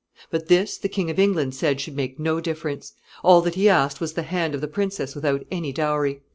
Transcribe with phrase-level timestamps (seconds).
[0.31, 2.93] But this the King of England said should make no difference.
[3.23, 6.21] All that he asked was the hand of the princess without any dowry.